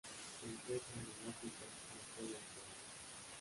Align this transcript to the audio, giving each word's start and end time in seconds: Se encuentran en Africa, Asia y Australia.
Se 0.39 0.47
encuentran 0.47 0.97
en 0.97 1.29
Africa, 1.29 1.65
Asia 1.67 2.21
y 2.31 2.33
Australia. 2.33 2.37